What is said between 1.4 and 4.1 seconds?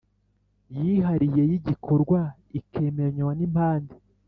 y igikorwa ikemeranywa n impande